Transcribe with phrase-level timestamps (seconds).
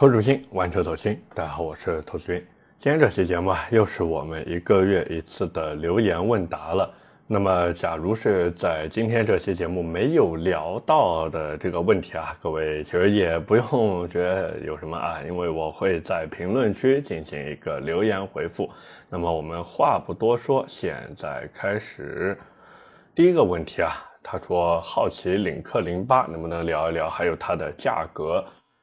[0.00, 1.22] 投主心，玩车走心。
[1.34, 2.42] 大家好，我是投资君。
[2.78, 6.90] 今天这期节目啊，又是我们一个月一次的留言问答了。
[7.26, 18.70] 那么，假如是在今天这期节目没有聊到的这个问题啊，各位其实也不用觉得有什么啊，因为我会在评论区进行一个留言回复。
[19.10, 22.38] 那么我们话不多说，现在开始。
[23.14, 23.92] 第一个问题啊，
[24.22, 28.42] 他说好奇领克零八能不能聊一聊，还有它的价格。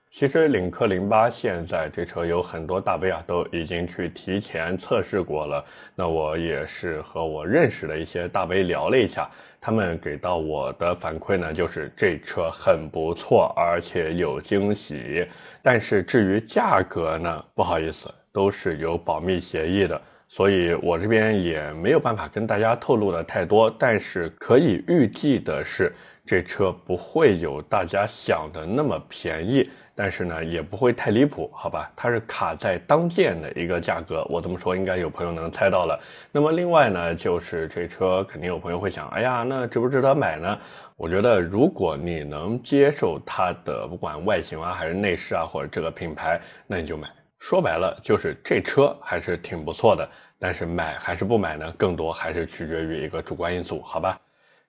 [0.10, 5.64] 其实领克零八现在这车有很多大 V 啊都已经去提前测试过了。
[5.94, 9.30] 那我也是和我认识的一些大 V 聊了一下，
[9.62, 15.28] 他们给到我的反馈呢，就是这车很不错，而且有惊喜。
[15.62, 23.70] 但是至于价格呢，不好意思，都是有保密协议的，所以我这边也没有办法跟大家透露的太多。
[23.78, 25.94] 但是可以预计的是，
[26.26, 29.70] 这车不会有大家想的那么便宜。
[29.98, 31.92] 但是呢，也不会太离谱，好吧？
[31.96, 36.00] 它是卡在当件的一个价格，我这么说应该有朋友能猜到了。
[36.32, 40.56] 那么另外呢，就是这车肯定有朋友会想，哎呀，那值不值得买呢？
[40.96, 47.08] 我觉得如果你能接受它的不管外形啊，还是内饰啊，或者这个品牌，那你就买。
[47.40, 50.08] 说白了就是这车还是挺不错的，
[50.40, 51.72] 但是买还是不买呢？
[51.78, 54.20] 更多还是取决于一个主观因素，好吧？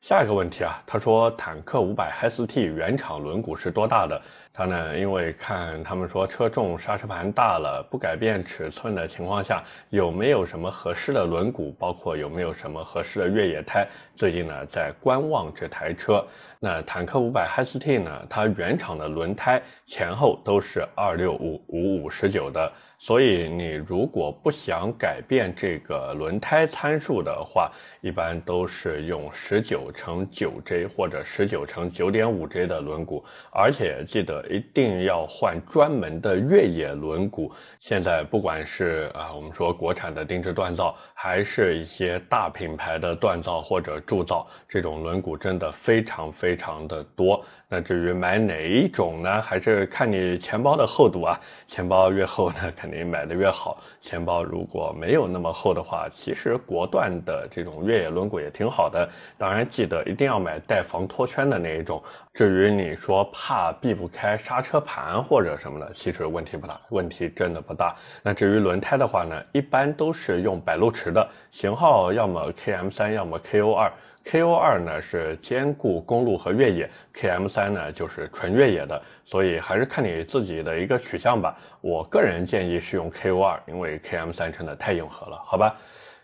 [0.01, 4.21] 下一个问题啊，他说坦克五百 ST 原厂轮毂是多大的？
[4.53, 11.75] 他呢，因为看他们说车重刹车盘大了，不改变尺寸的情况下，有没有什么合适的轮毂？
[11.75, 13.87] 包括有没有什么合适的越野胎？
[14.15, 16.25] 最近呢，在观望这台车。
[16.61, 22.73] 那坦克五百 ST 呢，它原厂的轮胎前后都是二六五五五十九的。
[23.01, 37.51] 所以你如果不想改变这个轮胎参数的话，一般都是用十九乘九 J 或者十九乘九点五 J 的轮毂，而且记得一定要换专门的越野轮毂。
[37.81, 47.45] 现在不管是啊，我们说国产的定制锻造，还是一些大品牌的锻造或者铸造，这种轮毂真的非常非常的多。
[47.71, 49.43] 那至于买哪一种呢？
[49.43, 51.39] 还是看你钱包的厚度啊。
[51.67, 53.83] 钱包越厚呢，肯定买的越好。
[54.01, 59.09] 钱包如果没有那么厚的话，其实国段的这种越野轮毂也挺好的。
[59.39, 62.03] 当然记得一定要买带防脱圈的那一种。
[62.35, 67.97] 至于你说怕避不开刹车盘或者什么的，其实问题不大，问题真的不大。
[68.23, 73.91] 那至于轮胎的话呢，一般都是用百路驰的型号，要么 KM 三，要么 KO 二。
[74.25, 81.57] KO 二呢是兼顾公路和越野，KM 三呢就是纯越野的，所以还是看你自己的一个取向吧。
[81.81, 85.75] 我个人建议是用 KO 二，因为 KM 三真的太硬核了，好吧？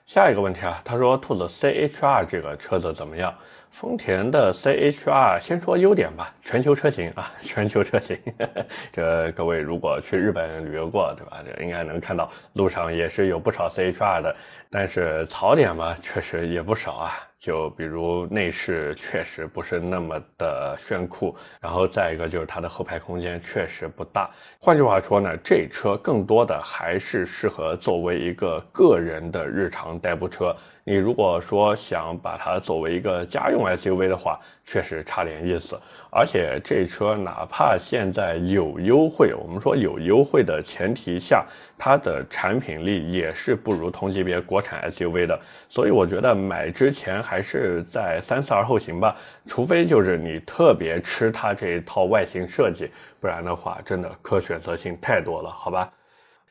[0.06, 3.34] 下一个问题啊，他说兔子 CHR 这个车子怎么样？
[3.70, 8.16] 丰田的 CHR，先说优点吧，全球车型啊， 全球车型。
[8.92, 11.42] 这各位如果去日本旅游过，对吧？
[11.42, 14.36] 这应该能看到路上也是有不少 CHR 的，
[14.76, 17.12] 但是槽点嘛，确实也不少啊。
[17.38, 24.28] 就比如内饰确实不是那么的炫酷，然后再一个就是它的后排空间确实不大。
[24.58, 30.56] 换句话说呢，这车更多的还是适合作为一个个人的日常代步车。
[30.84, 35.78] 你如果说想把它作为一个家用 SUV 的话，确实差点意思。
[36.16, 41.44] 而且这车哪怕现在有优惠，我们说有优惠的前提下，
[41.76, 45.36] 它的产品力也是不如同级别国产 SUV 的。
[45.68, 49.16] 所以我觉得买之前还是在三思而后行吧。
[49.48, 52.88] 除非就是你特别吃它这一套外形设计，
[53.18, 55.90] 不然的话，真的可选择性太多了，好吧？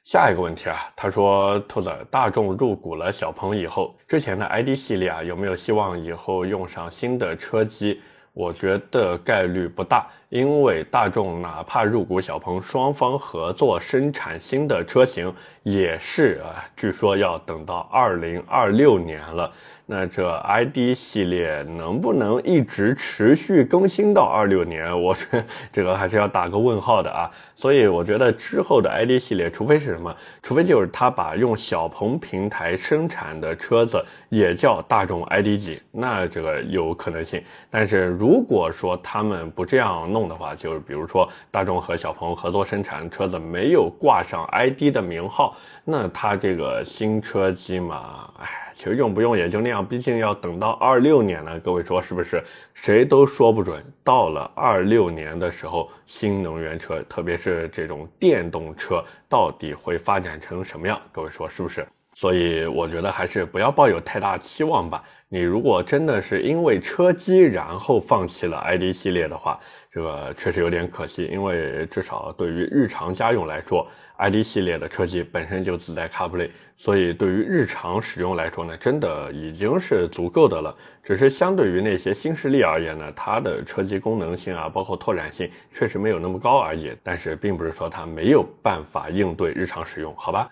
[0.04, 8.02] 下一个问题啊，他说兔子大众入股了小鹏以后，之前的 ID 系列啊有没有希望以后用上新的车机？
[8.34, 19.52] 我觉得概率不大，因为大众哪怕入股小鹏，双方合作生产新的车型，也是啊，据说要等到二零二六年了。
[19.86, 24.90] 那这 ID 系列能不能一直持续更新到二六年？
[25.00, 27.30] 我这这个还是要打个问号的啊。
[27.54, 37.44] 所以我觉得之后的 ID 系列，除非是什么，除非就是他把用小鹏平台生产的车子也叫大众 ID 几，那这个有可能性。
[37.70, 48.48] 但是如果说他们不这样弄的话，就是比如说大众和小鹏合作生产车子没有挂上 ID 的名号，那它这个新车机嘛，哎。
[48.76, 51.60] 其实用不用也就那样，毕竟要等到二六年呢。
[51.60, 52.44] 各位说是不是？
[52.74, 53.86] 谁都说不准。
[54.04, 61.00] 到了二六年的时候，新能源车，特别是这种电动车，到底会发展成什么样？
[61.12, 61.86] 各位说是不是？
[62.16, 65.04] 所以我觉得还是不要抱有太大期望吧。
[65.30, 69.60] 你如果真的是因为车机然后放弃了 ID 系列的话，
[69.94, 71.26] 这个确实有点可惜。
[71.26, 73.88] 因为至少对于日常家用来说
[74.18, 80.76] ，ID 系列的车机本身就自带 CarPlay，所以对于日常使用来说呢，真的已经是足够的了。
[81.04, 86.92] 只是相对于那些新势力而言呢，它的车机功能性啊，包括拓展性确实没有那么高而已。
[87.04, 90.50] 但是并不是说它没有办法应对日常使用，好吧？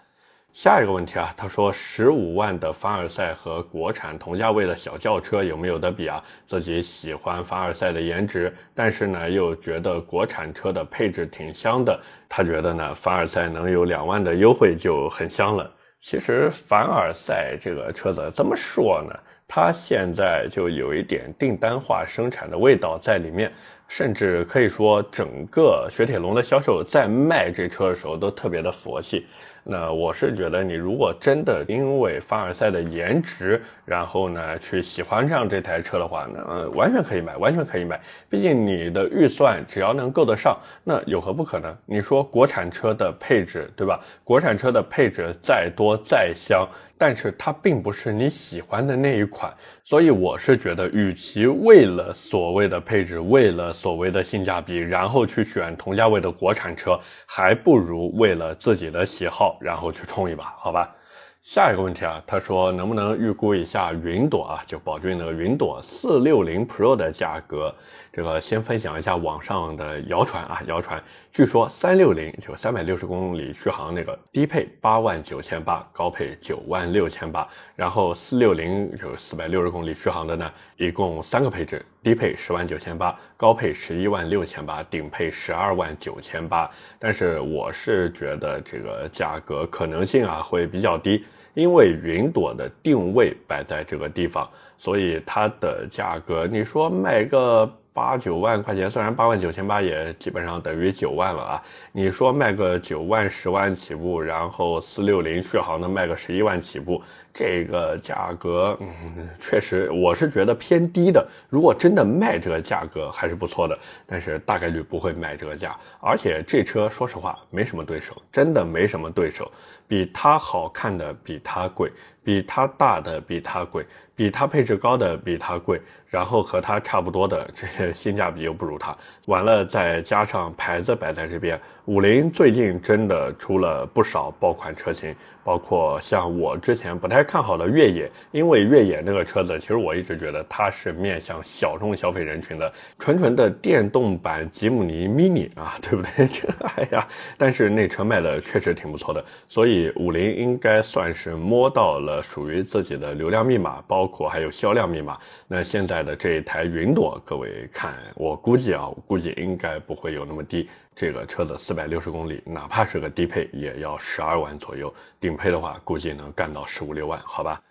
[0.54, 6.22] 下一个问题啊，他说十五万的凡尔赛和国产同价位的小轿车有没有得比啊？
[6.46, 11.98] 自己喜欢凡尔赛的颜值，但是呢又觉得国产车的配置挺香的。
[12.28, 15.72] 他觉得呢凡尔赛能有两万的优惠就很香了。
[16.02, 19.18] 其实凡尔赛这个车子怎么说呢？
[19.48, 23.50] 它现在就有一点订单化生产的味道在里面。
[23.88, 29.28] 甚至可以说，整个雪铁龙的销售在卖这车的时候都特别的佛系。
[29.64, 38.00] 那我是觉得，你如果真的因为凡尔赛的颜值，然后呢去喜欢上这台车的话，那完全可以买，完全可以买。
[38.30, 41.76] 毕竟你的预算只要能够得上，那有何不可能？
[41.86, 44.00] 你说国产车的配置，对吧？
[44.24, 46.68] 国产车的配置再多再香。
[46.98, 49.52] 但是它并不是你喜欢的那一款，
[49.84, 60.96] 所以我是觉得，与其为了所谓的配置，为了所谓的性价比，然后去选同价位的国产车，还不如为了自己的喜好，然后去冲一把，好吧？
[61.42, 67.74] 下一个问题啊，他说能不能预估一下云朵啊，就宝骏的云朵四六零 Pro 的价格？
[68.14, 86.70] 这个先分享一下网上的谣传啊，谣传，据说三六零就三百六十公里续航那个低配八万九千八，高配九万六千八，然后四六零就四百六十公里续航的呢，一共三个配置，低配十万九千八，高配十一万六千八，顶配十二万九千八。
[86.98, 97.72] 但是我是觉得这个价格可能性啊会比较低，因为云朵的定位摆在这个地方，所以它的价格你说卖个。
[97.94, 101.64] 八九万块钱，虽然八万九千八也基本上等于九万了啊。
[101.92, 107.02] 你说卖个九万、十万起步，然后四六零续航能卖个十一万起步。
[107.34, 111.26] 这个价格，嗯，确实我是觉得偏低的。
[111.50, 115.74] 如果真的卖这个价格还是不错的，但是大概率不会卖这个价。
[116.02, 119.50] 而且这车说实话没什么对手，真的没什么对手。
[119.92, 121.92] 比它好看的比它贵，
[122.24, 123.86] 比它大的比它贵，
[124.16, 128.96] 比它配置高的比它贵，然后和它差不多的这些性价比又不如它。
[129.26, 135.14] 完了再加上牌子摆在这边，五菱最近真的出了不少爆款车型。
[135.44, 146.28] 包括像我之前不太看好的越野，因为越野那个车子，其实我一直觉得它是面向小众消费人群的，纯纯的电动版吉姆尼 mini 啊， 对不对？
[146.28, 147.08] 这哎呀，
[147.38, 155.18] 但是那车卖的确实挺不错的，所以五菱应该算是摸到了属于自己的流量密码，包括还有销量密码。
[155.48, 160.70] 那现在的这一台云朵，各位看，我估计啊，我估计应该不会有那么低。
[160.94, 167.62] 这个车子四百六十公里，哪怕是个低配，也要十二万左右；顶配的话，估计能干到十五六万，好吧？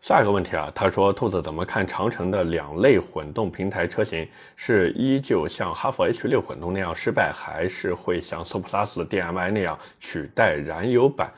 [0.00, 4.26] 下一个问题啊，他说兔子怎么看长城的两类混动平台车型？
[4.56, 11.30] 是依旧像哈弗 H 六混动那样失败，还是会像 SuperPlus DM-i 那样取代燃油版？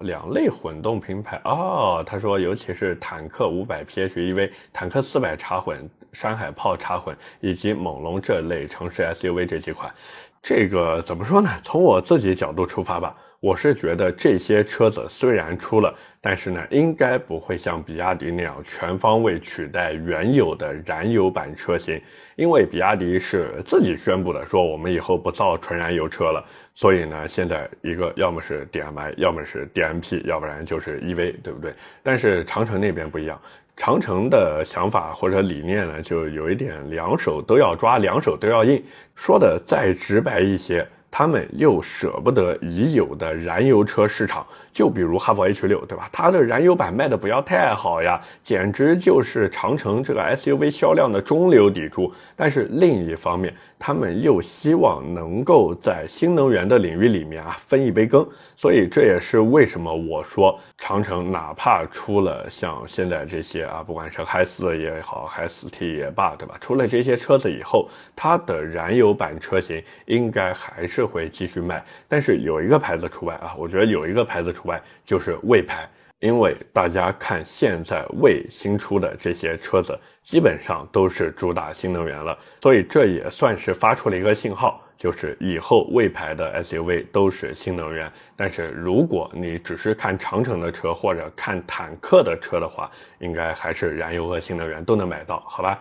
[0.00, 9.92] 两类混动品牌哦，他说尤其是坦克五百 PHEV、坦克四百插混、山海炮插混以及猛龙这类城市 SUV 这几款。
[10.40, 11.50] 这个怎么说呢？
[11.62, 22.00] 从我自己角度出发吧，我是觉得这些车子虽然出了，但是呢，应该不会像比亚迪那样全方位取代原有的燃油版车型，
[22.34, 26.44] 因为比亚迪是自己宣布的，说我们以后不造纯燃油车了。
[26.74, 31.72] 所以呢，现在一个要么是 DM-i，要么是 DMP，要不然就是 EV，对不对？
[32.02, 33.40] 但是长城那边不一样。
[33.76, 38.82] 长城的想法或者理念呢，就有一点两手都要抓，两手都要硬。
[39.14, 44.46] 说的再直白一些，他们又舍不得已有的燃油车市场。
[44.72, 46.08] 就比如哈弗 H 六，对吧？
[46.12, 52.12] 它的燃油版卖的不要太好呀，简直就是长城这个 SUV 销量的中流砥柱。
[52.36, 58.24] 但是另一方面，他们又希望能够在新能源的领域里面啊分一杯羹。
[58.56, 66.56] 所以这也是为什么我说长城哪怕出了像现在这些啊，不管是嗨四也好，嗨四 T 也罢，对吧？
[66.60, 71.84] 出了这些车子以后，它的燃油版车型应该还是是会继续卖。
[72.08, 74.48] 但是有一个牌子除外啊，我觉得有一个牌子。
[74.52, 75.88] 除外就是魏牌，
[76.20, 88.10] 因为大家看现在魏新出的这些车子，基本上都是主打新能源了，所以这也算是发出了一个信号，就是以后魏牌的 SUV 都是新能源。
[88.34, 95.78] 但是如果你只是看长城的车或者看坦克的车的话，应该还是燃油和新能源都能买到，好吧？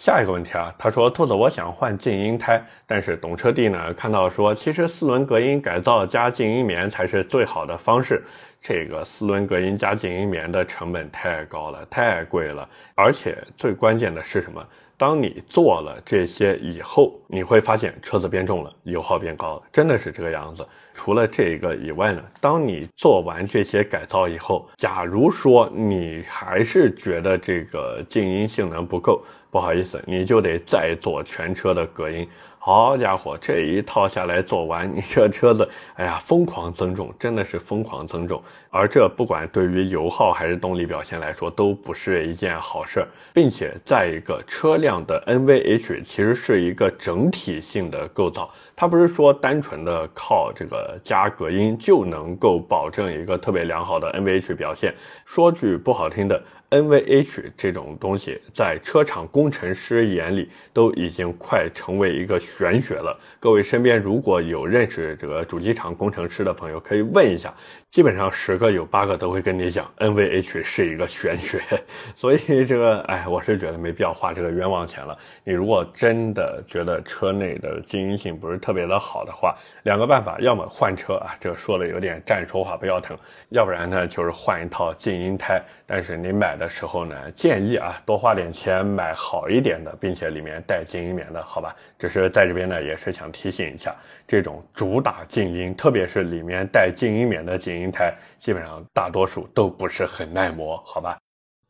[0.00, 8.24] 下一个问题啊，他说兔子，我想换静音胎，但是懂车帝呢看到说，其实四轮隔音改造加静音棉才是最好的方式。
[8.62, 14.66] 这个四轮隔音加静音棉的成本太高了，太贵了，而且最关键的是什么？
[14.96, 20.66] 当你做了这些以后，你会发现车子变重了，油耗变高了，真的是这个样子。
[20.94, 32.28] 除了这个以外呢，当你做完这些改造以后，假如说你还是觉得这个静音性能不够，不好意思，你就得再做全车的隔音。
[32.62, 38.42] 好家伙，这一套下来做完，你这车子，哎呀，疯狂增重，真的是疯狂增重。
[38.70, 43.08] 而这不管对于油耗还是动力表现来说，都不是一件好事儿。
[43.34, 54.94] 并且再一个，车辆的 NVH 其实是一个整体性的构造，它不是说单纯的靠这个加隔音就能够保证一个特别良好的 NVH 表现。
[55.24, 56.40] 说句不好听的。
[56.70, 63.18] NVH 这种东西，在车厂工程师眼里都已经快成为一个玄学了。
[63.40, 67.52] 各位身边如果有认识这个主机厂工程师的朋友，可以问一下。
[67.90, 71.60] 基本上十个有八个都会跟你讲，NVH 是一个玄学，
[72.14, 75.18] 所以这个，哎，我是觉得没必要花这个冤枉钱了。
[75.42, 83.16] 你如果真的觉得车内的静音性不是特别的好的话，两个办法，要么换车啊，这说的有点站着说话不腰疼；
[83.48, 85.60] 要不然呢，就是换一套静音胎。
[85.84, 91.74] 但是你买的时候呢，建议啊，多花点钱买好一点的，并且里面带静音棉的，好吧？
[91.98, 93.92] 只是在这边呢，也是想提醒一下，
[94.28, 97.79] 这种主打静音，特别是里面带静音棉的静音。
[97.80, 101.18] 平台基本上大多数都不是很耐磨，好吧。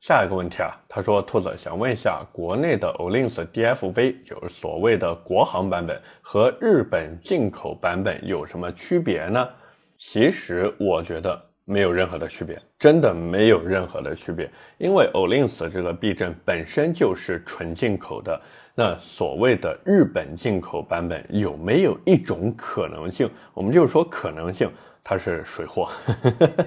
[0.01, 9.49] 下一个问题啊，他说兔子想问一下，国内的 Olyns DFV 就是所谓的国行版本和日本进口版本有什么区别呢？
[9.97, 18.41] 其实我觉得没有任何的区别，真的没有任何的区别，因为 Olyns 这个避震本身就是纯进口的。
[18.75, 23.31] 那所谓的日本进口版本有没有一种可能性？
[23.53, 24.71] 我们就是说可能性。
[25.11, 25.89] 它是水货，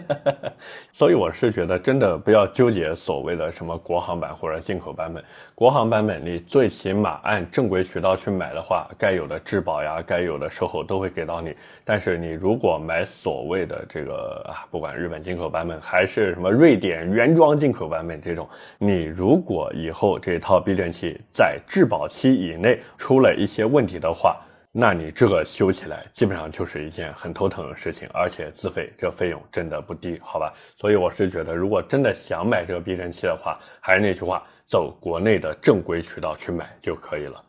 [0.92, 5.24] 所以我是觉得真的不要纠结所谓的什么国行版或者进口版本。
[5.56, 11.56] 国行版本你最起码按正规渠道去买的话，该有的质保呀，该有的售后都会给到你。
[11.86, 18.46] 但是你如果买所谓的这个啊，不管日本进口版本还是什么瑞典原装进口版本这种，
[18.78, 24.36] 你如果以后这套避震器在质保期以内出了一些问题的话，
[24.76, 30.52] 那你这个修起来基本上就是一件很头疼的事情，而且自费，这费用真的不低，好吧？
[30.76, 37.40] 所以我是觉得，如果真的想买这个避震器的话，还是那句话，走国内的正规渠道去买就可以了。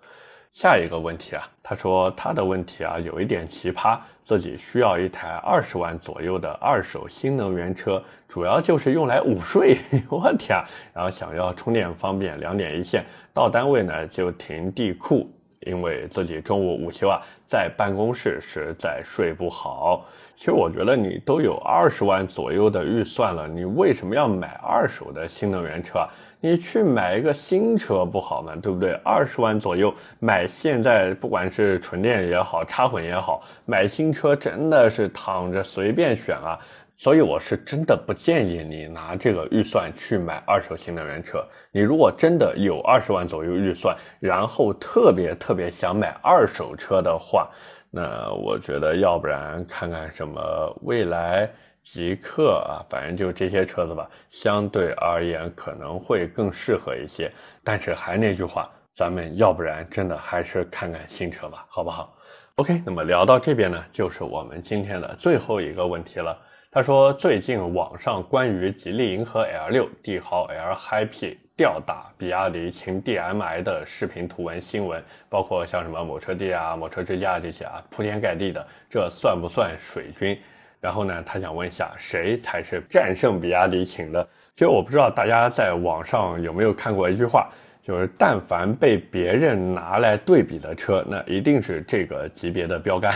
[0.53, 9.79] 下一个问题啊，他说他的问题啊有一点奇葩，自己需要一台二十万左右的二手新能源车，主要就是用来午睡，
[10.11, 10.63] 我天啊！
[10.93, 13.03] 然后想要充电方便，两点一线，
[13.33, 15.27] 到单位呢就停地库。
[15.65, 20.05] 因为自己中午午休啊，在办公室实在睡不好。
[20.37, 26.07] 其实我觉得你都有二十万左右的预算了，你为什么要买二手的新能源车？
[26.41, 28.53] 你去买一个新车不好吗？
[28.61, 28.93] 对不对？
[29.05, 36.59] 二十万左右买现在不管是纯电也好，插混也好，买新车真的是躺着随便选啊。
[37.05, 41.47] 所以我是真的不建议你拿这个预算去买二手新能源车。
[41.71, 47.51] 你如果真的有二十万左右预算，然后特别特别想买二手车的话，
[47.91, 50.41] 那我觉得要不然看看什么
[50.81, 51.47] 蔚来、
[51.83, 57.31] 极客啊，反正就这些车子吧，相对而言可能会更适合一些。
[57.63, 62.17] 但是还那句话，咱们要不然真的还是看看新车吧，好不好
[62.55, 66.35] ？OK，那么聊到这边呢，就是我们今天的最后一个问题了。
[66.75, 80.37] 他说，最近网上关于吉利银河 L6、帝豪 L Hi-P 吊打比亚迪秦 DM-i 的视频图文新闻，包括像什么某车帝啊、某车之家这些啊，铺天盖地的，这算不算水军？
[80.81, 84.29] 然后呢，他想问一下，谁才是战胜比亚迪秦的？
[84.57, 87.49] 其实我不知道大家在网上有没有看过一句话。
[87.85, 93.13] 就是但凡被别人拿来对比的车，那一定是这个级别的标杆。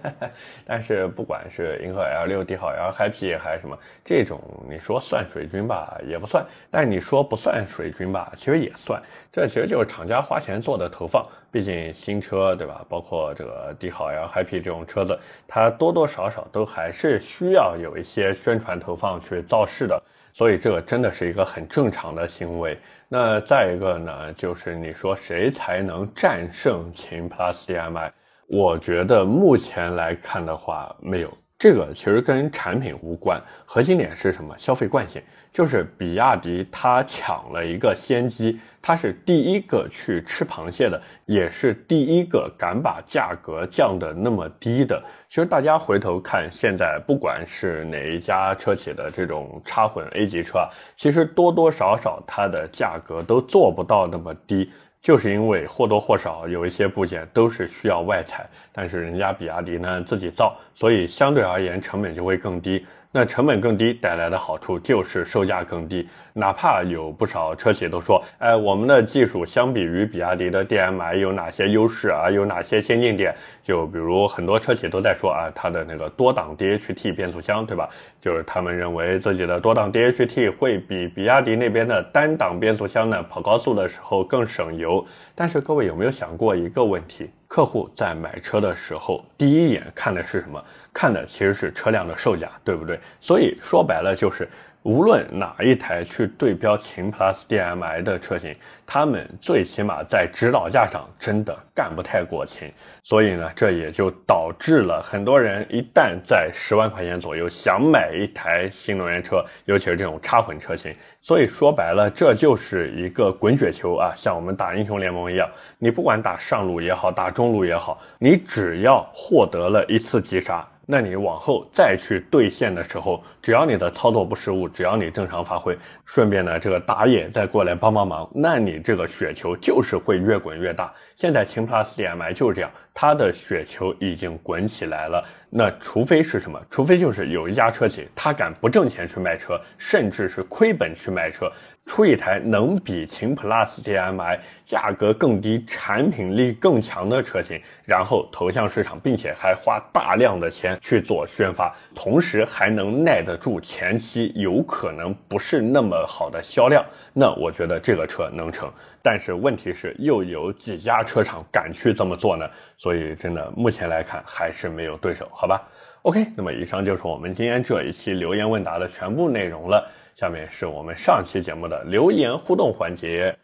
[0.64, 8.98] 但是不管是银河 L6、帝豪 L、happy 还是什么这种，你说算水军吧，也不算；但你说不算水军吧，其实也算。
[9.30, 11.26] 这其实就是厂家花钱做的投放。
[11.52, 12.82] 毕竟新车对吧？
[12.88, 20.00] 包括这个帝豪 L、Happy 这种车子，它多多少少都还是需要有一些宣传投放去造势的，
[20.32, 22.78] 所以这个真的是一个很正常的行为。
[23.08, 28.12] 那再一个呢，就是你说谁才能战胜秦 Plus DM-i？
[28.46, 31.32] 我觉得目前来看的话，没有。
[31.60, 34.56] 这个其实跟产品无关，核心点是什么？
[34.56, 35.20] 消费惯性，
[35.52, 45.04] 就是比亚迪它抢了一个先机，它是第一个去吃螃蟹的，也是第一个敢把价格降得那么低的。
[45.28, 54.72] 其实大家回头看，现在不管是哪一家车企的这种插混 A 级车，其实多多少少它的价格都做不到那么低。
[55.02, 62.84] 就是因为或多或少有一些部件都是需要外采，但是人家比亚迪呢自己造，所以相对而言成本就会更低。
[63.12, 72.30] 那成本更低带来的好处就是售价更低，哪怕有不少车企都说，哎，我们的技术相比于比亚迪的 DM-i 有哪些优势啊？
[72.30, 73.34] 有哪些先进点？
[73.64, 77.88] 就比如很多车企都在说啊，它的那个多档 DHT 变速箱，对吧？
[78.20, 85.04] 就是他们认为自己的多档 DHT 会比比亚迪那边的单档变速箱呢跑高速的时候更省油。
[85.34, 87.28] 但是各位有没有想过一个问题？
[87.50, 90.64] 客户在买车的时候，第一眼看的是什么？
[90.94, 92.96] 看的其实是车辆的售价，对不对？
[93.20, 94.48] 所以说白了就是。
[94.82, 98.54] 无论哪一台去对标秦 PLUS DM-i 的车型，
[98.86, 102.72] 他们最起码在指导价上真的干不太过秦，
[103.02, 115.46] 所以呢，这也就导致了很多人一旦在十万块钱左右想买一台新能源车，尤其是这种插混车型，所以说白了，这就是一个滚雪球啊，像我们打英雄联盟一样，
[115.78, 120.66] 你不管打上路也好，打中路也好，你只要获得了一次击杀。
[120.86, 130.92] 那你往后再去兑现的时候，只要你的操作不失误，只要你正常发挥，顺便呢这个打野再过来帮帮忙，那你这个雪球就是会越滚越大。
[131.16, 135.24] 现在秦 PLUS DM-i 就是这样，它的雪球已经滚起来了。
[135.48, 136.60] 那除非是什么？
[136.70, 141.50] 除非就是有一家车企，他敢不挣钱去卖车，甚至是亏本去卖车。
[141.90, 156.80] 出一台能比秦 PLUS DM-i 价格更低、产品力更强的车型，然后投向市场，并且还花大量的钱去做宣发，同时还能耐得住前期有可能不是那么好的销量，
[157.12, 158.70] 那我觉得这个车能成。
[159.02, 162.48] 但是问题是，又有几家车厂敢去这么做呢？
[162.78, 165.60] 所以真的目前来看还是没有对手，好吧
[166.02, 169.90] ？OK，那么以上就是我们今天这一期留言问答的全部内容了。
[170.20, 173.34] 下面是我们上期节目的留言互动环节。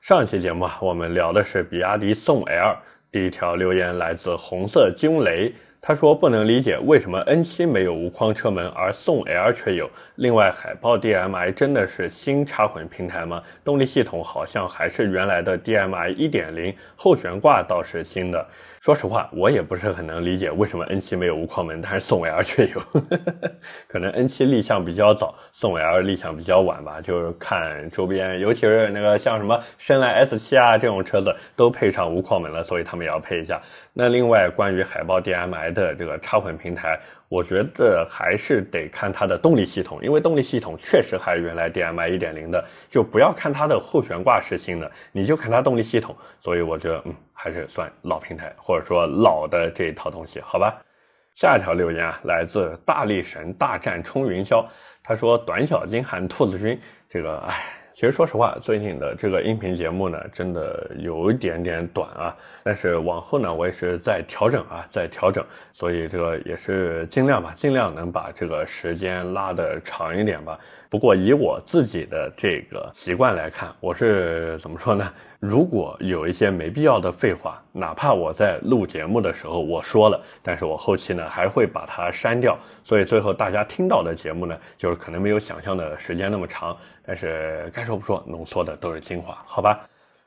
[0.00, 2.76] 上期节目啊，我们聊的是比亚迪宋 L。
[3.10, 9.90] 第一条留言来自红色惊雷，他说不能理解为什么 N7 没有无框车门，而宋 L 却有。
[10.14, 13.42] 另外，海豹 DM-i 真的是新插混平台吗？
[13.64, 18.46] 动力系统好像还是原来的 DM-i 1.0，后悬挂倒是新的。
[18.80, 22.80] 说实话，我也不是很能理解为什么 N7 没有无框门，但是宋 L 却有。
[23.86, 26.98] 可能 N7 立项比较早，宋 L 立项比较晚吧。
[26.98, 33.60] 就是看周边，尤其是那个像什么深蓝 S7 啊这种车子都配上无框门了，所以他们也要配一下。
[33.92, 36.98] 那另外关于海豹 DM-i 的这个插混平台。
[37.28, 46.16] 我觉得还是得看它的动力系统，因为动力系统确实还是原来 DM-i 1.0的，就不要看它的后悬挂是新的，你就看它动力系统。
[46.40, 50.78] 所以我觉得，嗯，还是算老平台，或者说老的这一套东西，好吧。
[51.34, 54.62] 下一条留言啊，来自大力神大战冲云霄，
[55.02, 62.34] 他说：“短小精悍兔子君，这个，哎。”其实说实话，最近的这个音频节目呢，真的有一点点短啊。
[62.62, 70.58] 但是往后呢，我也是在调整啊，在调整，所以这个也是尽量吧，尽量能把这个时间拉得长一点吧。
[70.90, 75.08] 不过以我自己的这个习惯来看，我是怎么说呢？
[75.38, 86.76] 如果有一些没必要的废话，哪怕我在录节目的时候我说了，但是我后期呢还会把它删掉，所以最后大家听到的节目呢，就是可能没有想象的时间那么长，
[87.06, 89.78] 但是该说不说，浓缩的都是精华，好吧？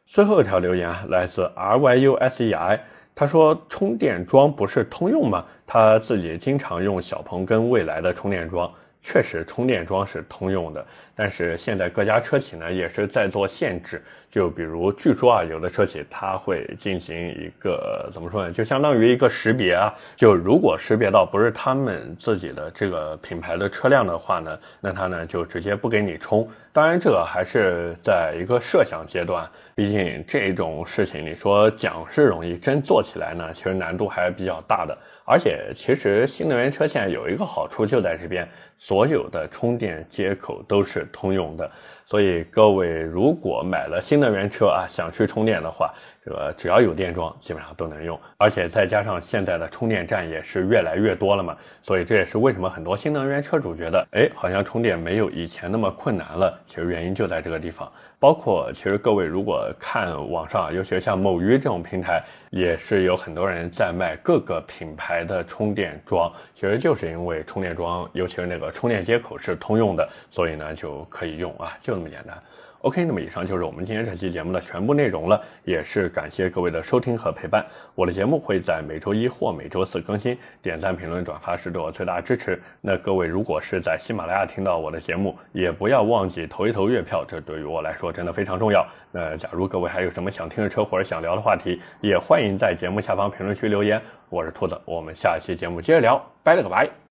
[0.08, 2.80] 最后一条留言啊，来自 R Y U S E I，
[3.14, 5.44] 他说充电桩不是通用吗？
[5.68, 8.72] 他自己经常用小鹏跟蔚来的充电桩。
[9.04, 14.02] 确实，充电桩是通用的，但是现在各家车企呢也是在做限制。
[14.32, 18.52] 就比如，据说啊，有的车企它会进行一个怎么说呢？
[18.52, 19.94] 就相当于一个识别啊。
[20.16, 26.50] 就如果识别到不是他们自己的这个品牌的车辆的话呢，那它呢就直接不给你充。
[26.72, 29.48] 当然，这个还是在一个设想阶段。
[29.76, 34.98] 毕竟这种事情，你说讲是容易，真做起来呢，其实难度还是比较大的。
[35.26, 41.70] 而且，其实新能源车现在有一个好处就在这边，所有的充电接口都是通用的。
[42.06, 45.94] 所以各位如果买了新能源车啊，想去充电的话，
[46.26, 48.20] 这个只要有电桩，基本上都能用。
[48.38, 56.58] 而且再加上现在的充电站也是越来越多了嘛，所以这也是为什么很多新能源车主觉得，哎，好像充电没有以前那么困难了。
[56.66, 57.92] 其实原因就在这个地方。
[58.20, 66.32] 包括其实各位如果看网上，尤其是像某鱼这种平台，也是有很多人在卖各个品牌的充电桩。
[66.56, 72.42] 其实就是因为充电桩，尤其是那个充电接口是通用的，所以呢就可以用啊，就那么简单。
[72.84, 77.66] OK，那么以上就是我们今天这期节目的全部内容了，也是感谢各位的收听和陪伴。
[77.96, 82.62] 我的节目会在每周一或每周四更新，点赞、评论、转发是对我最大的支持。
[82.82, 88.86] 那各位如果是在喜马拉雅听到我的节目，也不要忘记投一投月票，这对于我来说真的非常重要。
[89.14, 94.02] 那假如各位还有什么想听的车或者想聊的话题，也欢迎在节目下方评论区留言。
[94.28, 97.03] 我是兔子，我们下期节目接着聊，拜了个拜。